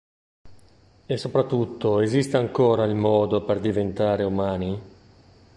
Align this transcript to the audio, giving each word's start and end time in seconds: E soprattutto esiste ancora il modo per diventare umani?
E 1.05 1.15
soprattutto 1.15 1.99
esiste 1.99 2.35
ancora 2.35 2.85
il 2.85 2.95
modo 2.95 3.43
per 3.45 3.59
diventare 3.59 4.23
umani? 4.23 4.81